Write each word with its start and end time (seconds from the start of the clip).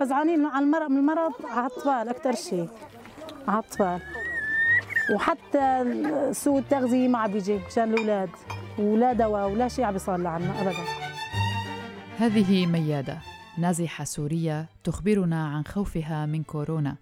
فزعانين 0.00 0.44
على 0.46 0.64
المرض 0.64 0.90
من 0.90 0.98
المرض 0.98 1.32
على 1.44 1.66
الأطفال 1.66 2.08
أكثر 2.08 2.34
شيء. 2.34 2.68
على 3.48 3.58
الأطفال. 3.58 4.00
وحتى 5.14 5.84
سوء 6.32 6.58
التغذية 6.58 7.08
ما 7.08 7.18
عم 7.18 7.32
بيجي 7.32 7.58
مشان 7.66 7.94
الأولاد. 7.94 8.28
ولا 8.78 9.12
دواء 9.12 9.50
ولا 9.50 9.68
شيء 9.68 9.84
عم 9.84 9.92
بيصير 9.92 10.16
لعنا 10.16 10.62
أبدا. 10.62 10.84
هذه 12.18 12.66
ميادة 12.66 13.18
نازحة 13.58 14.04
سورية 14.04 14.68
تخبرنا 14.84 15.46
عن 15.46 15.64
خوفها 15.64 16.26
من 16.26 16.42
كورونا 16.42 16.96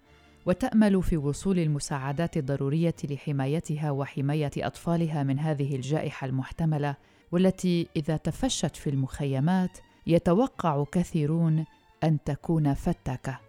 وتأمل 0.45 1.03
في 1.03 1.17
وصول 1.17 1.59
المساعدات 1.59 2.37
الضرورية 2.37 2.95
لحمايتها 3.03 3.91
وحماية 3.91 4.51
أطفالها 4.57 5.23
من 5.23 5.39
هذه 5.39 5.75
الجائحة 5.75 6.27
المحتملة 6.27 6.95
والتي 7.31 7.87
إذا 7.95 8.17
تفشت 8.17 8.75
في 8.75 8.89
المخيمات 8.89 9.77
يتوقع 10.07 10.83
كثيرون 10.91 11.65
أن 12.05 12.17
تكون 12.25 12.73
فتاكة. 12.73 13.39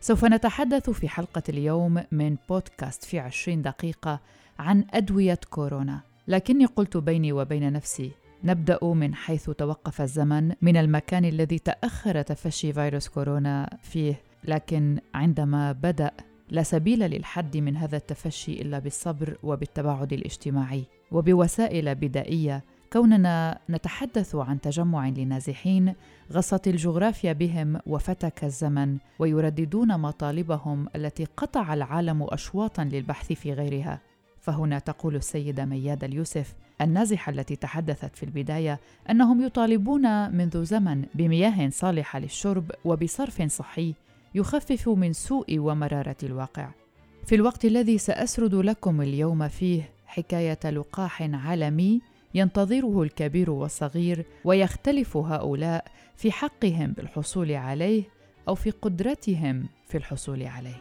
سوف 0.00 0.24
نتحدث 0.24 0.90
في 0.90 1.08
حلقة 1.08 1.42
اليوم 1.48 2.02
من 2.12 2.36
بودكاست 2.48 3.04
في 3.04 3.18
عشرين 3.18 3.62
دقيقة 3.62 4.20
عن 4.58 4.84
أدوية 4.90 5.38
كورونا. 5.50 6.00
لكني 6.28 6.64
قلت 6.64 6.96
بيني 6.96 7.32
وبين 7.32 7.72
نفسي 7.72 8.10
نبدأ 8.44 8.78
من 8.82 9.14
حيث 9.14 9.50
توقف 9.50 10.00
الزمن 10.00 10.52
من 10.62 10.76
المكان 10.76 11.24
الذي 11.24 11.58
تأخر 11.58 12.22
تفشي 12.22 12.72
فيروس 12.72 13.08
كورونا 13.08 13.78
فيه. 13.82 14.22
لكن 14.44 14.98
عندما 15.14 15.72
بدأ 15.72 16.10
لا 16.50 16.62
سبيل 16.62 16.98
للحد 16.98 17.56
من 17.56 17.76
هذا 17.76 17.96
التفشي 17.96 18.62
إلا 18.62 18.78
بالصبر 18.78 19.38
وبالتباعد 19.42 20.12
الاجتماعي 20.12 20.84
وبوسائل 21.12 21.94
بدائية 21.94 22.64
كوننا 22.92 23.58
نتحدث 23.70 24.34
عن 24.34 24.60
تجمع 24.60 25.08
لنازحين 25.08 25.94
غصت 26.32 26.68
الجغرافيا 26.68 27.32
بهم 27.32 27.80
وفتك 27.86 28.44
الزمن 28.44 28.98
ويرددون 29.18 30.00
مطالبهم 30.00 30.88
التي 30.96 31.24
قطع 31.24 31.74
العالم 31.74 32.26
اشواطا 32.30 32.84
للبحث 32.84 33.32
في 33.32 33.52
غيرها. 33.52 34.00
فهنا 34.40 34.78
تقول 34.78 35.16
السيدة 35.16 35.64
مياد 35.64 36.04
اليوسف 36.04 36.54
النازحة 36.80 37.30
التي 37.30 37.56
تحدثت 37.56 38.16
في 38.16 38.22
البداية 38.22 38.80
أنهم 39.10 39.42
يطالبون 39.42 40.30
منذ 40.36 40.64
زمن 40.64 41.04
بمياه 41.14 41.68
صالحة 41.70 42.18
للشرب 42.18 42.70
وبصرف 42.84 43.42
صحي 43.42 43.94
يخفف 44.34 44.88
من 44.88 45.12
سوء 45.12 45.58
ومرارة 45.58 46.16
الواقع. 46.22 46.70
في 47.26 47.34
الوقت 47.34 47.64
الذي 47.64 47.98
سأسرد 47.98 48.54
لكم 48.54 49.00
اليوم 49.00 49.48
فيه 49.48 49.90
حكاية 50.06 50.70
لقاح 50.70 51.22
عالمي 51.22 52.00
ينتظره 52.34 53.02
الكبير 53.02 53.50
والصغير 53.50 54.24
ويختلف 54.44 55.16
هؤلاء 55.16 55.84
في 56.16 56.32
حقهم 56.32 56.92
بالحصول 56.92 57.52
عليه 57.52 58.02
أو 58.48 58.54
في 58.54 58.70
قدرتهم 58.70 59.68
في 59.88 59.98
الحصول 59.98 60.42
عليه. 60.42 60.76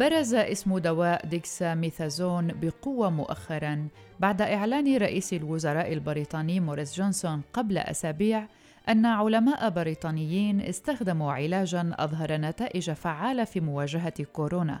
برز 0.00 0.34
اسم 0.34 0.78
دواء 0.78 1.26
ديكساميثازون 1.26 2.46
بقوة 2.62 3.10
مؤخرا 3.10 3.88
بعد 4.20 4.42
إعلان 4.42 4.96
رئيس 4.96 5.32
الوزراء 5.32 5.92
البريطاني 5.92 6.60
بوريس 6.60 6.96
جونسون 6.96 7.42
قبل 7.52 7.78
أسابيع 7.78 8.46
أن 8.88 9.06
علماء 9.06 9.70
بريطانيين 9.70 10.60
استخدموا 10.60 11.32
علاجا 11.32 11.94
أظهر 11.98 12.32
نتائج 12.32 12.90
فعالة 12.90 13.44
في 13.44 13.60
مواجهة 13.60 14.24
كورونا 14.32 14.80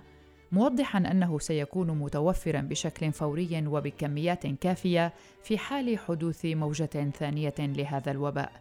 موضحا 0.52 0.98
أنه 0.98 1.38
سيكون 1.38 1.90
متوفرا 1.90 2.60
بشكل 2.60 3.12
فوري 3.12 3.66
وبكميات 3.66 4.46
كافية 4.46 5.12
في 5.42 5.58
حال 5.58 5.98
حدوث 5.98 6.44
موجة 6.44 7.10
ثانية 7.18 7.54
لهذا 7.58 8.10
الوباء. 8.10 8.52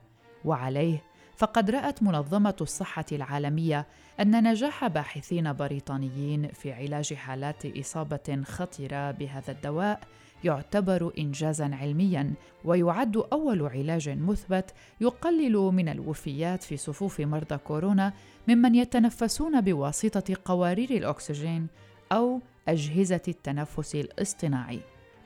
وعليه 0.46 1.04
فقد 1.38 1.70
رأت 1.70 2.04
منظمة 2.04 2.56
الصحة 2.62 3.06
العالمية 3.12 3.88
أن 4.20 4.50
نجاح 4.52 4.88
باحثين 4.88 5.54
بريطانيين 5.54 6.48
في 6.48 6.74
علاج 6.74 7.14
حالات 7.14 7.78
إصابة 7.78 8.44
خطره 8.46 9.12
بهذا 9.12 9.52
الدواء 9.52 10.00
يعتبر 10.44 11.14
انجازا 11.18 11.76
علميا 11.76 12.34
ويعد 12.66 13.18
أول 13.18 13.62
علاج 13.62 14.10
مثبت 14.10 14.74
يقلل 15.02 15.54
من 15.54 15.90
الوفيات 15.90 16.64
في 16.64 16.78
صفوف 16.78 17.22
مرضى 17.22 17.58
كورونا 17.58 18.14
ممن 18.48 18.76
يتنفسون 18.76 19.62
بواسطة 19.62 20.36
قوارير 20.46 20.90
الأكسجين 20.90 21.68
أو 22.12 22.42
أجهزة 22.68 23.22
التنفس 23.28 23.96
الاصطناعي. 23.96 24.80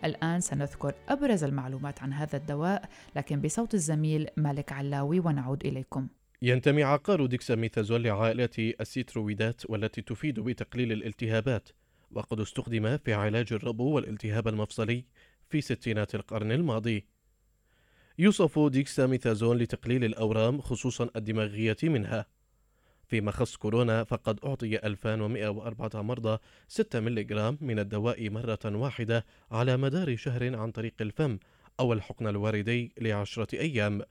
الآن 0.05 0.39
سنذكر 0.39 0.93
أبرز 1.09 1.43
المعلومات 1.43 2.03
عن 2.03 2.13
هذا 2.13 2.37
الدواء 2.37 2.89
لكن 3.15 3.41
بصوت 3.41 3.73
الزميل 3.73 4.27
مالك 4.37 4.71
علاوي 4.71 5.19
ونعود 5.19 5.65
إليكم. 5.65 6.07
ينتمي 6.41 6.83
عقار 6.83 7.25
ديكساميثازول 7.25 8.03
لعائلة 8.03 8.49
السيترويدات 8.57 9.61
والتي 9.69 10.01
تفيد 10.01 10.39
بتقليل 10.39 10.91
الالتهابات. 10.91 11.69
وقد 12.11 12.39
استخدم 12.39 12.97
في 12.97 13.13
علاج 13.13 13.53
الربو 13.53 13.91
والالتهاب 13.91 14.47
المفصلي 14.47 15.05
في 15.49 15.61
ستينات 15.61 16.15
القرن 16.15 16.51
الماضي. 16.51 17.05
يوصف 18.19 18.59
ديكساميثازون 18.59 19.57
لتقليل 19.57 20.05
الأورام 20.05 20.61
خصوصا 20.61 21.09
الدماغية 21.15 21.77
منها. 21.83 22.25
فيما 23.07 23.31
خص 23.31 23.55
كورونا 23.55 24.03
فقد 24.03 24.39
أعطي 24.45 24.77
2104 24.77 26.01
مرضى 26.01 26.37
6 26.67 26.99
ملغ 26.99 27.55
من 27.61 27.79
الدواء 27.79 28.29
مرة 28.29 28.59
واحدة 28.65 29.25
على 29.51 29.77
مدار 29.77 30.15
شهر 30.15 30.55
عن 30.55 30.71
طريق 30.71 30.93
الفم 31.01 31.37
أو 31.79 31.93
الحقن 31.93 32.27
الوردي 32.27 32.93
لعشرة 32.97 33.59
أيام. 33.59 34.01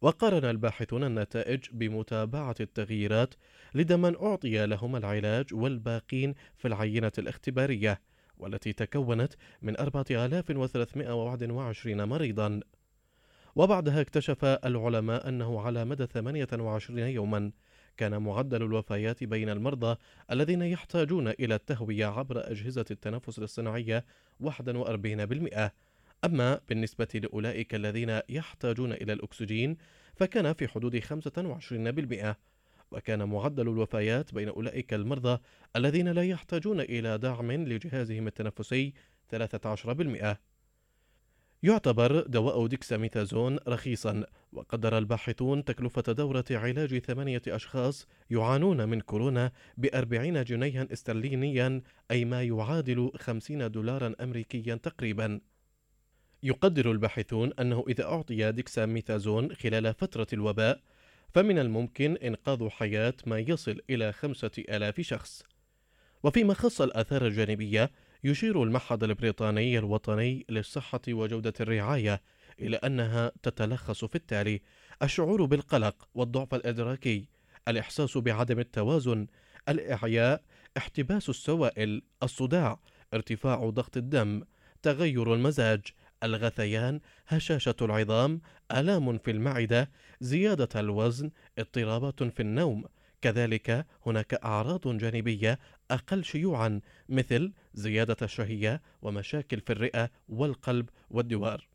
وقارن 0.00 0.44
الباحثون 0.44 1.04
النتائج 1.04 1.60
بمتابعة 1.72 2.54
التغييرات 2.60 3.34
لدى 3.74 3.96
من 3.96 4.16
أعطي 4.16 4.66
لهم 4.66 4.96
العلاج 4.96 5.54
والباقين 5.54 6.34
في 6.56 6.68
العينة 6.68 7.12
الاختبارية 7.18 8.00
والتي 8.38 8.72
تكونت 8.72 9.32
من 9.62 9.76
4321 9.76 12.04
مريضا. 12.04 12.60
وبعدها 13.56 14.00
اكتشف 14.00 14.44
العلماء 14.44 15.28
أنه 15.28 15.60
على 15.60 15.84
مدى 15.84 16.06
28 16.06 16.98
يوما 16.98 17.52
كان 17.96 18.22
معدل 18.22 18.62
الوفيات 18.62 19.24
بين 19.24 19.48
المرضى 19.48 19.96
الذين 20.30 20.62
يحتاجون 20.62 21.28
إلى 21.28 21.54
التهوية 21.54 22.06
عبر 22.06 22.50
أجهزة 22.50 22.84
التنفس 22.90 23.38
الاصطناعي 23.38 24.02
41% 24.42 25.70
أما 26.24 26.60
بالنسبة 26.68 27.08
لأولئك 27.14 27.74
الذين 27.74 28.20
يحتاجون 28.28 28.92
إلى 28.92 29.12
الأكسجين 29.12 29.76
فكان 30.16 30.52
في 30.52 30.68
حدود 30.68 30.96
25% 30.98 32.34
وكان 32.90 33.28
معدل 33.28 33.68
الوفيات 33.68 34.34
بين 34.34 34.48
أولئك 34.48 34.94
المرضى 34.94 35.38
الذين 35.76 36.08
لا 36.08 36.24
يحتاجون 36.24 36.80
إلى 36.80 37.18
دعم 37.18 37.52
لجهازهم 37.52 38.26
التنفسي 38.26 38.92
13% 39.34 40.36
يعتبر 41.62 42.20
دواء 42.20 42.66
ديكساميثازون 42.66 43.58
رخيصا 43.68 44.24
وقدر 44.52 44.98
الباحثون 44.98 45.64
تكلفة 45.64 46.12
دورة 46.12 46.44
علاج 46.50 46.98
ثمانية 46.98 47.42
أشخاص 47.48 48.06
يعانون 48.30 48.88
من 48.88 49.00
كورونا 49.00 49.52
بأربعين 49.76 50.44
جنيها 50.44 50.86
استرلينيا 50.92 51.82
أي 52.10 52.24
ما 52.24 52.42
يعادل 52.42 53.10
خمسين 53.16 53.70
دولارا 53.70 54.14
أمريكيا 54.20 54.74
تقريبا. 54.74 55.40
يقدر 56.42 56.90
الباحثون 56.90 57.52
أنه 57.60 57.84
إذا 57.88 58.04
أعطي 58.04 58.52
ديكساميثازون 58.52 59.54
خلال 59.54 59.94
فترة 59.94 60.26
الوباء 60.32 60.80
فمن 61.34 61.58
الممكن 61.58 62.16
إنقاذ 62.16 62.68
حياة 62.68 63.14
ما 63.26 63.38
يصل 63.38 63.80
إلى 63.90 64.12
خمسة 64.12 64.50
آلاف 64.58 65.00
شخص. 65.00 65.42
وفيما 66.22 66.54
خص 66.54 66.80
الآثار 66.80 67.26
الجانبية 67.26 67.90
يشير 68.24 68.62
المعهد 68.62 69.04
البريطاني 69.04 69.78
الوطني 69.78 70.46
للصحة 70.48 71.00
وجودة 71.08 71.54
الرعاية 71.60 72.22
إلى 72.60 72.76
أنها 72.76 73.32
تتلخص 73.42 74.04
في 74.04 74.14
التالي: 74.14 74.60
الشعور 75.02 75.44
بالقلق 75.44 76.08
والضعف 76.14 76.54
الإدراكي، 76.54 77.28
الإحساس 77.68 78.18
بعدم 78.18 78.58
التوازن، 78.58 79.26
الإعياء، 79.68 80.42
احتباس 80.76 81.28
السوائل، 81.28 82.02
الصداع، 82.22 82.80
ارتفاع 83.14 83.70
ضغط 83.70 83.96
الدم، 83.96 84.42
تغير 84.82 85.34
المزاج، 85.34 85.80
الغثيان، 86.22 87.00
هشاشة 87.26 87.76
العظام، 87.82 88.40
آلام 88.72 89.18
في 89.18 89.30
المعدة، 89.30 89.90
زيادة 90.20 90.80
الوزن، 90.80 91.30
اضطرابات 91.58 92.22
في 92.22 92.40
النوم، 92.40 92.84
كذلك 93.22 93.86
هناك 94.06 94.34
أعراض 94.34 94.96
جانبية 94.96 95.58
أقل 95.90 96.24
شيوعا 96.24 96.80
مثل 97.08 97.52
زيادة 97.74 98.16
الشهية 98.22 98.82
ومشاكل 99.02 99.60
في 99.60 99.72
الرئة 99.72 100.10
والقلب 100.28 100.88
والدوار. 101.10 101.68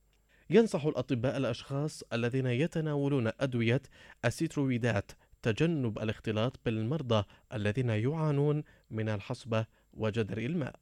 ينصح 0.49 0.85
الأطباء 0.85 1.37
الأشخاص 1.37 2.03
الذين 2.13 2.47
يتناولون 2.47 3.31
أدوية 3.39 3.81
السيترويدات 4.25 5.11
تجنب 5.41 5.99
الاختلاط 5.99 6.59
بالمرضى 6.65 7.23
الذين 7.53 7.89
يعانون 7.89 8.63
من 8.89 9.09
الحصبة 9.09 9.65
وجدر 9.93 10.37
الماء. 10.37 10.75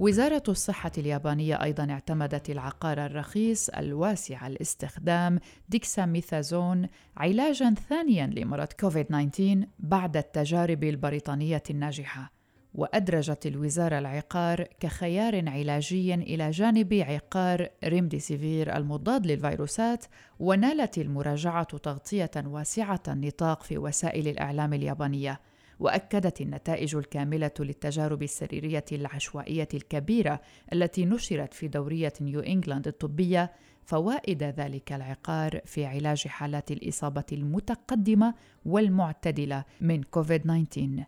وزارة 0.00 0.42
الصحة 0.48 0.92
اليابانية 0.98 1.62
أيضا 1.62 1.90
اعتمدت 1.90 2.50
العقار 2.50 3.06
الرخيص 3.06 3.68
الواسع 3.68 4.46
الاستخدام 4.46 5.40
ديكساميثازون 5.68 6.86
علاجا 7.16 7.74
ثانيا 7.88 8.26
لمرض 8.26 8.68
كوفيد-19 8.80 9.66
بعد 9.78 10.16
التجارب 10.16 10.84
البريطانية 10.84 11.62
الناجحة 11.70 12.32
وأدرجت 12.74 13.46
الوزارة 13.46 13.98
العقار 13.98 14.62
كخيار 14.80 15.48
علاجي 15.48 16.14
إلى 16.14 16.50
جانب 16.50 16.94
عقار 16.94 17.68
ريمديسيفير 17.84 18.76
المضاد 18.76 19.26
للفيروسات 19.26 20.04
ونالت 20.38 20.98
المراجعة 20.98 21.76
تغطية 21.76 22.30
واسعة 22.36 23.02
النطاق 23.08 23.62
في 23.62 23.78
وسائل 23.78 24.28
الإعلام 24.28 24.74
اليابانية. 24.74 25.40
وأكدت 25.80 26.40
النتائج 26.40 26.96
الكاملة 26.96 27.50
للتجارب 27.60 28.22
السريرية 28.22 28.84
العشوائية 28.92 29.68
الكبيرة 29.74 30.40
التي 30.72 31.04
نشرت 31.04 31.54
في 31.54 31.68
دورية 31.68 32.12
نيو 32.20 32.40
إنجلاند 32.40 32.86
الطبية 32.88 33.52
فوائد 33.84 34.42
ذلك 34.42 34.92
العقار 34.92 35.60
في 35.64 35.84
علاج 35.84 36.28
حالات 36.28 36.70
الإصابة 36.70 37.24
المتقدمة 37.32 38.34
والمعتدلة 38.64 39.64
من 39.80 40.02
كوفيد 40.02 40.42
19 40.42 41.04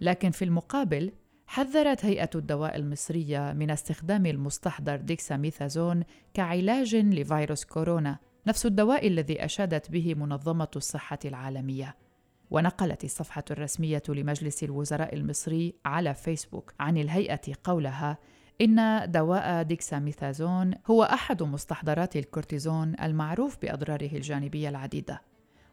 لكن 0.00 0.30
في 0.30 0.44
المقابل 0.44 1.12
حذرت 1.46 2.04
هيئة 2.04 2.30
الدواء 2.34 2.76
المصرية 2.76 3.52
من 3.52 3.70
استخدام 3.70 4.26
المستحضر 4.26 4.96
ديكساميثازون 4.96 6.04
كعلاج 6.34 6.96
لفيروس 6.96 7.64
كورونا، 7.64 8.18
نفس 8.46 8.66
الدواء 8.66 9.06
الذي 9.06 9.44
أشادت 9.44 9.90
به 9.90 10.14
منظمة 10.14 10.68
الصحة 10.76 11.18
العالمية. 11.24 11.96
ونقلت 12.50 13.04
الصفحة 13.04 13.44
الرسمية 13.50 14.02
لمجلس 14.08 14.64
الوزراء 14.64 15.14
المصري 15.14 15.74
على 15.84 16.14
فيسبوك 16.14 16.74
عن 16.80 16.98
الهيئة 16.98 17.40
قولها 17.64 18.18
إن 18.60 19.10
دواء 19.10 19.62
ديكساميثازون 19.62 20.74
هو 20.86 21.02
أحد 21.02 21.42
مستحضرات 21.42 22.16
الكورتيزون 22.16 22.94
المعروف 23.02 23.56
بأضراره 23.62 24.10
الجانبية 24.12 24.68
العديدة. 24.68 25.22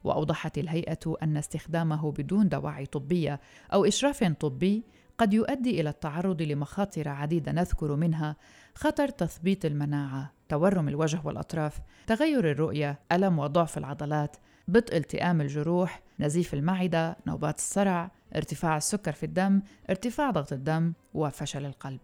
وأوضحت 0.03 0.57
الهيئة 0.57 1.15
أن 1.23 1.37
استخدامه 1.37 2.11
بدون 2.11 2.49
دواعي 2.49 2.85
طبية 2.85 3.39
أو 3.73 3.85
إشراف 3.85 4.23
طبي 4.23 4.83
قد 5.17 5.33
يؤدي 5.33 5.81
إلى 5.81 5.89
التعرض 5.89 6.41
لمخاطر 6.41 7.09
عديدة 7.09 7.51
نذكر 7.51 7.95
منها 7.95 8.35
خطر 8.75 9.09
تثبيط 9.09 9.65
المناعة، 9.65 10.31
تورم 10.49 10.87
الوجه 10.87 11.21
والأطراف، 11.23 11.79
تغير 12.07 12.51
الرؤية، 12.51 12.99
ألم 13.11 13.39
وضعف 13.39 13.77
العضلات، 13.77 14.37
بطء 14.67 14.97
التئام 14.97 15.41
الجروح، 15.41 16.01
نزيف 16.19 16.53
المعدة، 16.53 17.17
نوبات 17.27 17.57
الصرع، 17.57 18.11
ارتفاع 18.35 18.77
السكر 18.77 19.11
في 19.11 19.25
الدم، 19.25 19.61
ارتفاع 19.89 20.31
ضغط 20.31 20.53
الدم 20.53 20.93
وفشل 21.13 21.65
القلب. 21.65 21.99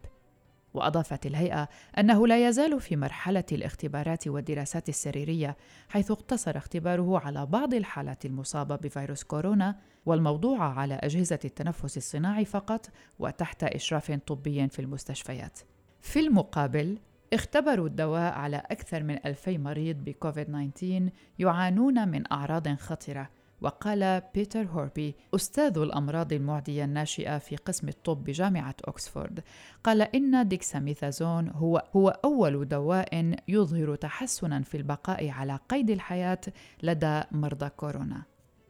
وأضافت 0.73 1.25
الهيئة 1.25 1.69
أنه 1.97 2.27
لا 2.27 2.47
يزال 2.47 2.81
في 2.81 2.95
مرحلة 2.95 3.43
الاختبارات 3.51 4.27
والدراسات 4.27 4.89
السريرية 4.89 5.57
حيث 5.89 6.11
اقتصر 6.11 6.57
اختباره 6.57 7.19
على 7.19 7.45
بعض 7.45 7.73
الحالات 7.73 8.25
المصابة 8.25 8.75
بفيروس 8.75 9.23
كورونا 9.23 9.75
والموضوع 10.05 10.79
على 10.79 10.93
أجهزة 10.93 11.39
التنفس 11.45 11.97
الصناعي 11.97 12.45
فقط 12.45 12.89
وتحت 13.19 13.63
إشراف 13.63 14.11
طبي 14.11 14.67
في 14.67 14.79
المستشفيات 14.79 15.59
في 16.01 16.19
المقابل 16.19 16.97
اختبروا 17.33 17.87
الدواء 17.87 18.33
على 18.33 18.57
أكثر 18.57 19.03
من 19.03 19.17
ألفي 19.25 19.57
مريض 19.57 19.97
بكوفيد-19 20.03 21.11
يعانون 21.39 22.07
من 22.07 22.31
أعراض 22.31 22.67
خطرة 22.67 23.29
وقال 23.61 24.21
بيتر 24.33 24.63
هوربي 24.63 25.15
أستاذ 25.35 25.77
الأمراض 25.77 26.33
المعدية 26.33 26.83
الناشئة 26.83 27.37
في 27.37 27.55
قسم 27.55 27.87
الطب 27.87 28.23
بجامعة 28.23 28.75
أكسفورد. 28.85 29.43
قال 29.83 30.01
إن 30.01 30.47
ديكساميثازون 30.47 31.49
هو 31.49 31.83
هو 31.95 32.09
أول 32.09 32.67
دواء 32.67 33.35
يظهر 33.47 33.95
تحسنا 33.95 34.61
في 34.61 34.77
البقاء 34.77 35.29
على 35.29 35.59
قيد 35.69 35.89
الحياة 35.89 36.41
لدى 36.83 37.21
مرضى 37.31 37.69
كورونا. 37.69 38.23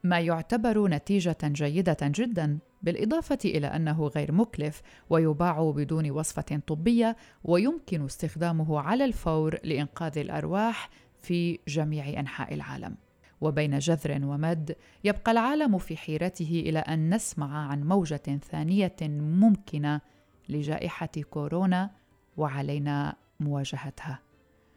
ما 0.04 0.20
يعتبر 0.20 0.88
نتيجة 0.88 1.38
جيدة 1.44 1.98
جدا. 2.02 2.60
بالإضافة 2.84 3.38
إلى 3.46 3.68
أنه 3.68 4.08
غير 4.08 4.32
مكلف 4.32 4.82
ويباع 5.10 5.72
بدون 5.76 6.12
وصفة 6.12 6.62
طبية 6.68 7.16
ويمكن 7.44 8.06
استخدامه 8.06 8.80
على 8.80 9.06
الفور 9.06 9.58
لإنقاذ 9.64 10.18
الأرواح 10.18 10.90
في 11.22 11.60
جميع 11.68 12.20
أنحاء 12.20 12.54
العالم. 12.54 12.96
وبين 13.42 13.80
جذر 13.80 14.26
ومد 14.26 14.76
يبقى 15.04 15.32
العالم 15.32 15.78
في 15.78 15.98
حيرته 15.98 16.64
إلى 16.66 16.80
أن 16.80 17.16
نسمع 17.16 17.68
عن 17.68 17.84
موجة 17.84 18.40
ثانية 18.52 18.96
ممكنة 19.02 20.02
لجائحة 20.50 21.10
كورونا 21.30 21.90
وعلينا 22.38 23.16
مواجهتها 23.40 24.20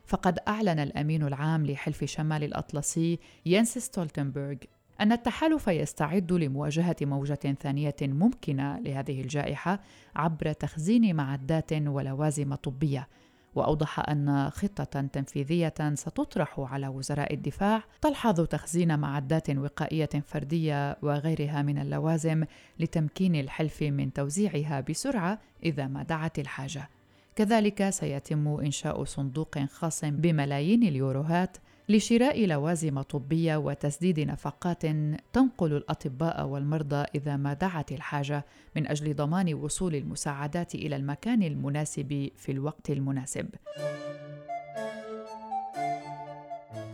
فقد 0.06 0.38
أعلن 0.48 0.78
الأمين 0.78 1.22
العام 1.22 1.66
لحلف 1.66 2.04
شمال 2.04 2.44
الأطلسي 2.44 3.18
ينس 3.46 3.78
ستولتنبرغ 3.78 4.56
أن 5.00 5.12
التحالف 5.12 5.68
يستعد 5.68 6.32
لمواجهة 6.32 6.96
موجة 7.02 7.56
ثانية 7.60 7.96
ممكنة 8.02 8.78
لهذه 8.78 9.20
الجائحة 9.20 9.80
عبر 10.16 10.52
تخزين 10.52 11.16
معدات 11.16 11.72
ولوازم 11.72 12.54
طبية. 12.54 13.08
وأوضح 13.54 14.08
أن 14.08 14.50
خطة 14.50 15.00
تنفيذية 15.00 15.74
ستطرح 15.94 16.60
على 16.60 16.88
وزراء 16.88 17.34
الدفاع 17.34 17.82
تلحظ 18.00 18.40
تخزين 18.40 18.98
معدات 18.98 19.50
وقائية 19.50 20.08
فردية 20.26 20.96
وغيرها 21.02 21.62
من 21.62 21.78
اللوازم 21.78 22.44
لتمكين 22.78 23.34
الحلف 23.34 23.82
من 23.82 24.12
توزيعها 24.12 24.80
بسرعة 24.80 25.38
إذا 25.64 25.86
ما 25.86 26.02
دعت 26.02 26.38
الحاجة. 26.38 26.88
كذلك 27.36 27.90
سيتم 27.90 28.48
إنشاء 28.48 29.04
صندوق 29.04 29.58
خاص 29.58 30.04
بملايين 30.04 30.82
اليوروهات 30.82 31.56
لشراء 31.88 32.46
لوازم 32.46 33.02
طبية 33.02 33.56
وتسديد 33.56 34.20
نفقات 34.20 34.86
تنقل 35.32 35.72
الأطباء 35.72 36.46
والمرضى 36.46 37.06
إذا 37.14 37.36
ما 37.36 37.52
دعت 37.52 37.92
الحاجة 37.92 38.44
من 38.76 38.88
أجل 38.88 39.14
ضمان 39.14 39.54
وصول 39.54 39.94
المساعدات 39.94 40.74
إلى 40.74 40.96
المكان 40.96 41.42
المناسب 41.42 42.30
في 42.36 42.52
الوقت 42.52 42.90
المناسب 42.90 43.48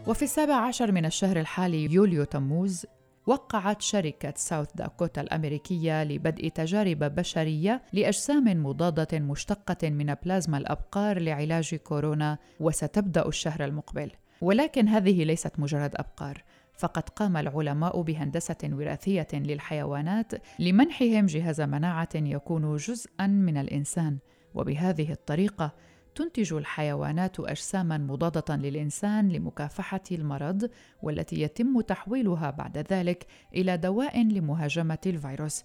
وفي 0.07 0.23
السابع 0.23 0.55
عشر 0.55 0.93
من 0.93 1.05
الشهر 1.07 1.41
الحالي 1.41 1.93
يوليو 1.93 2.25
تموز 2.25 2.87
وقعت 3.27 3.83
شركة 3.83 4.33
ساوث 4.37 4.69
داكوتا 4.75 5.21
الأمريكية 5.21 6.05
لبدء 6.05 6.49
تجارب 6.49 6.99
بشرية 6.99 7.83
لأجسام 7.93 8.67
مضادة 8.67 9.19
مشتقة 9.19 9.91
من 9.91 10.15
بلازما 10.15 10.59
الأبقار 10.59 11.19
لعلاج 11.19 11.75
كورونا 11.75 12.39
وستبدأ 12.61 13.29
الشهر 13.29 13.65
المقبل. 13.65 14.11
ولكن 14.41 14.89
هذه 14.89 15.25
ليست 15.25 15.61
مجرد 15.61 15.95
أبقار. 15.97 16.45
فقد 16.75 17.09
قام 17.09 17.37
العلماء 17.37 18.03
بهندسة 18.03 18.57
وراثية 18.65 19.29
للحيوانات 19.33 20.33
لمنحهم 20.59 21.27
جهاز 21.27 21.61
مناعة 21.61 22.09
يكون 22.15 22.77
جزءا 22.77 23.27
من 23.27 23.57
الإنسان. 23.57 24.19
وبهذه 24.55 25.13
الطريقة 25.13 25.75
تنتج 26.15 26.53
الحيوانات 26.53 27.41
اجساما 27.41 27.99
مضادة 27.99 28.57
للإنسان 28.57 29.29
لمكافحة 29.29 30.01
المرض 30.13 30.71
والتي 31.03 31.41
يتم 31.41 31.81
تحويلها 31.81 32.51
بعد 32.51 32.79
ذلك 32.93 33.27
إلى 33.55 33.77
دواء 33.77 34.23
لمهاجمة 34.23 34.99
الفيروس. 35.07 35.65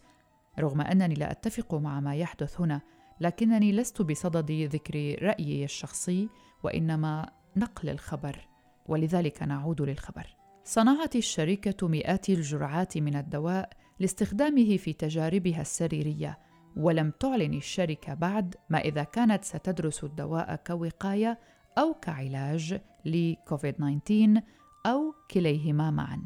رغم 0.60 0.82
أنني 0.82 1.16
لا 1.16 1.32
أتفق 1.32 1.76
مع 1.76 2.00
ما 2.00 2.16
يحدث 2.16 2.62
هنا 2.62 2.82
لكنني 3.22 3.72
لست 3.72 4.02
بصدد 4.02 4.52
ذكر 4.52 5.16
رأيي 5.22 5.64
الشخصي 5.64 6.30
وإنما 6.64 7.30
نقل 7.56 7.90
الخبر. 7.90 8.55
ولذلك 8.86 9.44
نعود 9.44 9.82
للخبر. 9.82 10.36
صنعت 10.64 11.16
الشركة 11.16 11.88
مئات 11.88 12.30
الجرعات 12.30 12.98
من 12.98 13.16
الدواء 13.16 13.70
لاستخدامه 14.00 14.78
في 14.78 14.94
تجاربها 14.94 15.62
السريرية 15.62 16.40
ولم 16.76 17.12
تعلن 17.20 17.54
الشركة 17.54 18.14
بعد 18.14 18.56
ما 18.70 18.80
إذا 18.80 19.04
كانت 19.04 19.44
ستدرس 19.44 20.04
الدواء 20.04 20.56
كوقاية 20.56 21.40
أو 21.78 21.94
كعلاج 21.94 22.82
لكوفيد 23.06 23.74
19 23.74 24.42
أو 24.86 25.14
كليهما 25.32 25.92
معا. 25.92 26.22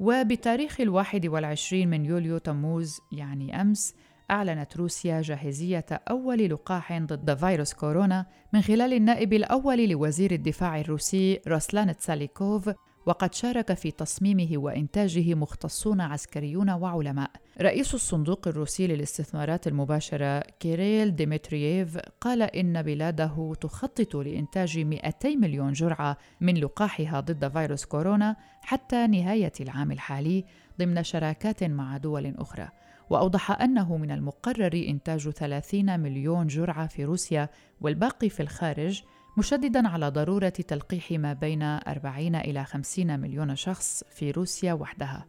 وبتاريخ 0.00 0.80
الواحد 0.80 1.26
والعشرين 1.26 1.90
من 1.90 2.04
يوليو 2.04 2.38
تموز 2.38 3.00
يعني 3.12 3.60
أمس 3.60 3.94
أعلنت 4.30 4.76
روسيا 4.76 5.22
جاهزية 5.22 5.86
أول 5.90 6.38
لقاح 6.48 6.98
ضد 6.98 7.34
فيروس 7.34 7.74
كورونا 7.74 8.26
من 8.52 8.62
خلال 8.62 8.92
النائب 8.92 9.32
الأول 9.32 9.88
لوزير 9.88 10.32
الدفاع 10.32 10.80
الروسي 10.80 11.40
روسلان 11.48 11.96
تساليكوف 11.96 12.70
وقد 13.06 13.34
شارك 13.34 13.74
في 13.74 13.90
تصميمه 13.90 14.48
وإنتاجه 14.58 15.34
مختصون 15.34 16.00
عسكريون 16.00 16.70
وعلماء. 16.70 17.30
رئيس 17.60 17.94
الصندوق 17.94 18.48
الروسي 18.48 18.86
للاستثمارات 18.86 19.66
المباشرة 19.66 20.40
كيريل 20.40 21.16
ديمترييف 21.16 21.98
قال 22.20 22.42
إن 22.42 22.82
بلاده 22.82 23.54
تخطط 23.60 24.16
لإنتاج 24.16 24.78
200 24.78 25.36
مليون 25.36 25.72
جرعة 25.72 26.16
من 26.40 26.54
لقاحها 26.54 27.20
ضد 27.20 27.52
فيروس 27.52 27.84
كورونا 27.84 28.36
حتى 28.62 29.06
نهاية 29.06 29.52
العام 29.60 29.92
الحالي 29.92 30.44
ضمن 30.78 31.02
شراكات 31.02 31.64
مع 31.64 31.96
دول 31.96 32.34
أخرى. 32.38 32.68
وأوضح 33.10 33.60
أنه 33.60 33.96
من 33.96 34.10
المقرر 34.10 34.84
إنتاج 34.88 35.30
30 35.30 36.00
مليون 36.00 36.46
جرعة 36.46 36.86
في 36.86 37.04
روسيا 37.04 37.48
والباقي 37.80 38.28
في 38.28 38.40
الخارج 38.40 39.02
مشددا 39.38 39.88
على 39.88 40.08
ضرورة 40.08 40.48
تلقيح 40.48 41.10
ما 41.10 41.32
بين 41.32 41.62
40 41.62 42.34
إلى 42.34 42.64
50 42.64 43.20
مليون 43.20 43.56
شخص 43.56 44.04
في 44.10 44.30
روسيا 44.30 44.72
وحدها. 44.72 45.26